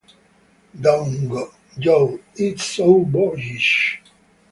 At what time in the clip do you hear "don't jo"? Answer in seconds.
0.81-2.19